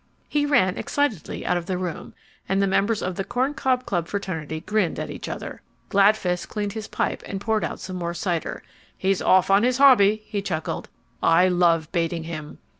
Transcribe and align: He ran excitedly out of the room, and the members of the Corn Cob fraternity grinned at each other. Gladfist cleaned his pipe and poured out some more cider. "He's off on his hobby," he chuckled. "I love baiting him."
He 0.27 0.47
ran 0.47 0.79
excitedly 0.79 1.45
out 1.45 1.57
of 1.57 1.67
the 1.67 1.77
room, 1.77 2.15
and 2.49 2.59
the 2.59 2.65
members 2.65 3.03
of 3.03 3.13
the 3.17 3.23
Corn 3.23 3.53
Cob 3.53 3.83
fraternity 4.07 4.61
grinned 4.61 4.97
at 4.97 5.11
each 5.11 5.29
other. 5.29 5.61
Gladfist 5.89 6.49
cleaned 6.49 6.73
his 6.73 6.87
pipe 6.87 7.21
and 7.23 7.39
poured 7.39 7.63
out 7.63 7.79
some 7.79 7.97
more 7.97 8.15
cider. 8.15 8.63
"He's 8.97 9.21
off 9.21 9.51
on 9.51 9.61
his 9.61 9.77
hobby," 9.77 10.23
he 10.25 10.41
chuckled. 10.41 10.89
"I 11.21 11.49
love 11.49 11.91
baiting 11.91 12.23
him." 12.23 12.57